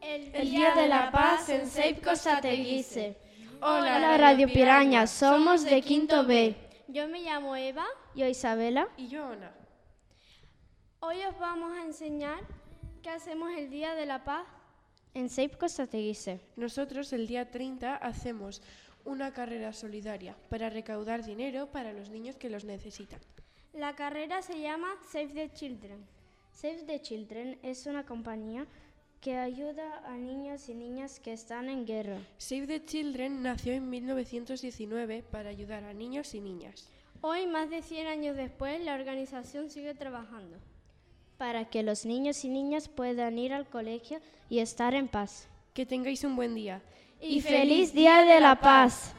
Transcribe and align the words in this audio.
El 0.00 0.50
Día 0.50 0.74
de 0.74 0.88
la 0.88 1.10
Paz 1.10 1.48
en 1.50 1.68
Seip 1.68 2.02
Costateguise. 2.02 3.16
Hola, 3.60 3.96
Hola 3.96 4.18
Radio 4.18 4.48
Piraña, 4.48 5.06
somos 5.06 5.62
de 5.64 5.82
Quinto 5.82 6.24
B. 6.24 6.56
Yo 6.88 7.06
me 7.08 7.20
llamo 7.20 7.54
Eva. 7.54 7.84
Yo 8.14 8.26
Isabela. 8.26 8.88
Y 8.96 9.08
yo 9.08 9.24
Ana. 9.24 9.52
Hoy 11.00 11.22
os 11.22 11.38
vamos 11.38 11.72
a 11.78 11.84
enseñar 11.84 12.40
qué 13.02 13.10
hacemos 13.10 13.52
el 13.56 13.70
Día 13.70 13.94
de 13.94 14.06
la 14.06 14.24
Paz 14.24 14.46
en 15.14 15.28
Seip 15.28 15.56
Costateguise. 15.56 16.40
Nosotros 16.56 17.12
el 17.12 17.26
día 17.26 17.50
30 17.50 17.96
hacemos 17.96 18.62
una 19.04 19.32
carrera 19.32 19.72
solidaria 19.72 20.36
para 20.48 20.70
recaudar 20.70 21.24
dinero 21.24 21.68
para 21.70 21.92
los 21.92 22.10
niños 22.10 22.36
que 22.36 22.50
los 22.50 22.64
necesitan. 22.64 23.20
La 23.72 23.94
carrera 23.94 24.42
se 24.42 24.60
llama 24.60 24.88
Save 25.10 25.28
the 25.28 25.52
Children. 25.52 26.04
Save 26.52 26.84
the 26.86 27.00
Children 27.00 27.58
es 27.62 27.86
una 27.86 28.04
compañía 28.04 28.66
que 29.20 29.36
ayuda 29.36 30.02
a 30.06 30.16
niños 30.16 30.68
y 30.68 30.74
niñas 30.74 31.20
que 31.20 31.32
están 31.32 31.68
en 31.68 31.86
guerra. 31.86 32.18
Save 32.38 32.66
the 32.66 32.84
Children 32.84 33.42
nació 33.42 33.74
en 33.74 33.90
1919 33.90 35.22
para 35.30 35.50
ayudar 35.50 35.84
a 35.84 35.92
niños 35.92 36.34
y 36.34 36.40
niñas. 36.40 36.88
Hoy, 37.20 37.46
más 37.46 37.68
de 37.68 37.82
100 37.82 38.06
años 38.06 38.36
después, 38.36 38.82
la 38.82 38.94
organización 38.94 39.68
sigue 39.68 39.94
trabajando. 39.94 40.56
Para 41.36 41.66
que 41.66 41.82
los 41.82 42.06
niños 42.06 42.44
y 42.44 42.48
niñas 42.48 42.88
puedan 42.88 43.38
ir 43.38 43.52
al 43.52 43.68
colegio 43.68 44.20
y 44.48 44.60
estar 44.60 44.94
en 44.94 45.06
paz. 45.06 45.48
Que 45.74 45.84
tengáis 45.84 46.24
un 46.24 46.34
buen 46.34 46.54
día. 46.54 46.80
Y, 47.20 47.42
feliz 47.42 47.92
Día 47.92 48.24
de 48.24 48.40
la 48.40 48.58
Paz. 48.58 49.14